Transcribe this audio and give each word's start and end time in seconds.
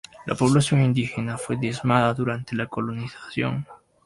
La 0.25 0.33
población 0.33 0.81
indígena 0.81 1.37
fue 1.37 1.57
diezmada 1.57 2.11
durante 2.15 2.55
la 2.55 2.65
colonización. 2.65 3.67